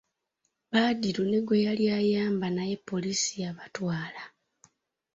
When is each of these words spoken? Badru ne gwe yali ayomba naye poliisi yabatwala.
Badru 0.71 1.23
ne 1.29 1.39
gwe 1.45 1.63
yali 1.65 1.85
ayomba 1.99 2.47
naye 2.55 2.75
poliisi 2.89 3.33
yabatwala. 3.43 4.21